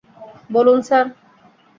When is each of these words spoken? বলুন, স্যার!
বলুন, 0.49 0.79
স্যার! 0.81 1.05